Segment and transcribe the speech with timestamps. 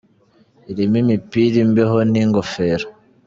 [0.71, 2.87] irimo imipira Imbeho n’ingofero.